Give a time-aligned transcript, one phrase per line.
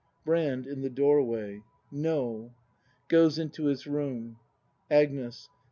[0.25, 0.65] Brand.
[0.65, 2.53] [In the doorway.] No.
[3.07, 4.39] [Goes into his room.
[4.89, 5.47] Agnes.